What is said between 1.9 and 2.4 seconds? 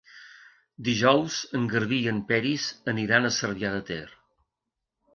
i en